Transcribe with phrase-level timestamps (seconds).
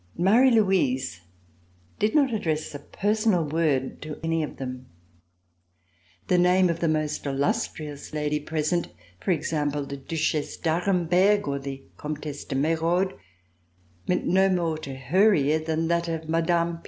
[0.17, 1.21] Marie Louise
[1.99, 4.87] did not address a personal word to any of them.
[6.27, 8.87] The name of the most illustrious lady present,
[9.19, 13.15] for example the Duchesse d'Arenberg, or the Comtesse de Merode,
[14.07, 16.79] meant no more to her ear than that of Mme.